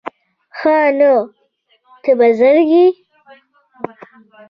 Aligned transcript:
_ښه 0.57 0.75
نو، 0.99 1.13
ته 2.03 2.11
بزرګ 2.19 2.67
يې؟ 2.75 2.85